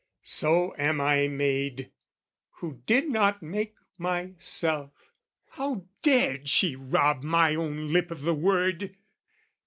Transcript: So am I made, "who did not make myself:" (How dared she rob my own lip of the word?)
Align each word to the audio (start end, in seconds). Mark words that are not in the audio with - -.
So 0.23 0.73
am 0.79 0.99
I 0.99 1.27
made, 1.27 1.91
"who 2.53 2.81
did 2.87 3.07
not 3.07 3.43
make 3.43 3.75
myself:" 3.99 5.11
(How 5.51 5.85
dared 6.01 6.49
she 6.49 6.75
rob 6.75 7.21
my 7.21 7.53
own 7.53 7.89
lip 7.93 8.09
of 8.09 8.21
the 8.21 8.33
word?) 8.33 8.95